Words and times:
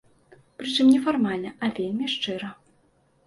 Прычым 0.59 0.87
не 0.91 0.95
фармальна, 1.07 1.51
а 1.67 1.71
вельмі 1.79 2.09
шчыра. 2.13 2.49